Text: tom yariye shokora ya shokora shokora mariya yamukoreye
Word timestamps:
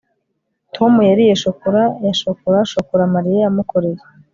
tom 0.75 0.93
yariye 1.09 1.33
shokora 1.43 1.81
ya 2.05 2.13
shokora 2.19 2.59
shokora 2.73 3.03
mariya 3.15 3.39
yamukoreye 3.45 3.99